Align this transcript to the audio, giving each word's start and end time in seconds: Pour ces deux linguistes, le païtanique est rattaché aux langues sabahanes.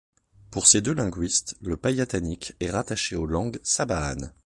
Pour 0.49 0.65
ces 0.65 0.81
deux 0.81 0.95
linguistes, 0.95 1.55
le 1.61 1.77
païtanique 1.77 2.55
est 2.59 2.71
rattaché 2.71 3.15
aux 3.15 3.27
langues 3.27 3.59
sabahanes. 3.61 4.33